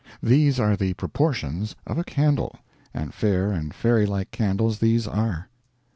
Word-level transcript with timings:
These 0.23 0.59
are 0.59 0.75
the 0.75 0.95
proportions 0.95 1.75
of 1.85 1.99
a 1.99 2.03
candle; 2.03 2.55
and 2.91 3.13
fair 3.13 3.51
and 3.51 3.71
fairylike 3.71 4.31
candles 4.31 4.79
these 4.79 5.05
are. 5.07 5.47